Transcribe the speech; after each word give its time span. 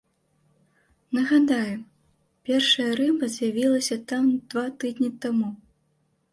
Нагадаем, 1.17 1.81
першая 2.51 2.87
рыба 3.03 3.31
з'явілася 3.37 3.95
там 4.15 4.23
два 4.55 4.67
тыдні 4.81 5.15
таму. 5.27 5.49